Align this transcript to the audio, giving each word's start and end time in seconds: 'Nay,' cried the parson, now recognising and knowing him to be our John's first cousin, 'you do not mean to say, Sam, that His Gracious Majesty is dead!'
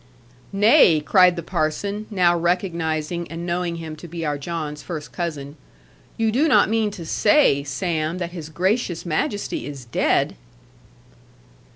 'Nay,' 0.51 0.99
cried 0.99 1.35
the 1.35 1.43
parson, 1.43 2.07
now 2.09 2.35
recognising 2.35 3.27
and 3.29 3.45
knowing 3.45 3.75
him 3.75 3.95
to 3.97 4.07
be 4.07 4.25
our 4.25 4.35
John's 4.39 4.81
first 4.81 5.11
cousin, 5.11 5.57
'you 6.17 6.31
do 6.31 6.47
not 6.47 6.71
mean 6.71 6.89
to 6.89 7.05
say, 7.05 7.63
Sam, 7.63 8.17
that 8.17 8.31
His 8.31 8.49
Gracious 8.49 9.05
Majesty 9.05 9.67
is 9.67 9.85
dead!' 9.85 10.35